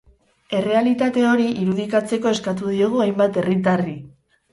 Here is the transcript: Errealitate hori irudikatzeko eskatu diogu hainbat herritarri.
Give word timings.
Errealitate 0.59 1.25
hori 1.31 1.45
irudikatzeko 1.63 2.31
eskatu 2.37 2.71
diogu 2.79 3.03
hainbat 3.05 3.39
herritarri. 3.43 3.95